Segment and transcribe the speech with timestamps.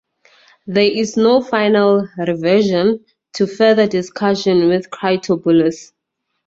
[0.65, 5.91] There is no final reversion to further discussion with Critoboulos.